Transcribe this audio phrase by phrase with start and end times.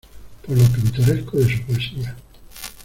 [0.41, 2.17] Por lo pintoresco de su poesía.